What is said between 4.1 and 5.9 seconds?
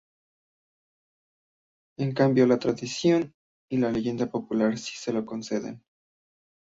popular sí se lo conceden.